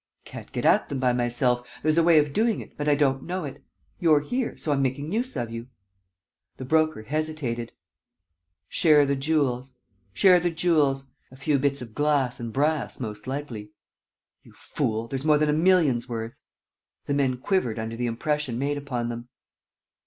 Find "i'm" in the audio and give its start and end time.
4.71-4.81